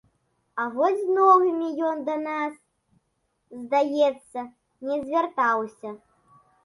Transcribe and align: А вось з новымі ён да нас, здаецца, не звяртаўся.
А 0.61 0.63
вось 0.75 1.01
з 1.01 1.15
новымі 1.17 1.67
ён 1.89 2.01
да 2.07 2.15
нас, 2.23 2.57
здаецца, 3.67 4.39
не 4.89 4.97
звяртаўся. 5.05 5.89